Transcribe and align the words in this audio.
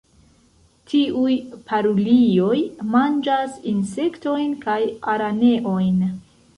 Tiuj 0.93 1.33
parulioj 1.67 2.57
manĝas 2.97 3.61
insektojn 3.75 4.61
kaj 4.69 4.83
araneojn. 5.17 6.07